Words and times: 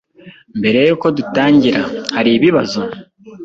Mbere 0.59 0.77
yuko 0.87 1.07
dutangira, 1.17 1.81
hari 2.15 2.29
ibibazo? 2.37 2.79